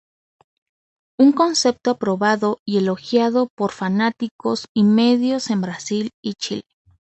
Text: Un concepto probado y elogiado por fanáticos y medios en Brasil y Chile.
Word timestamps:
Un 1.19 1.31
concepto 1.31 1.99
probado 1.99 2.57
y 2.65 2.79
elogiado 2.79 3.49
por 3.55 3.71
fanáticos 3.71 4.65
y 4.73 4.83
medios 4.83 5.51
en 5.51 5.61
Brasil 5.61 6.09
y 6.23 6.33
Chile. 6.33 6.65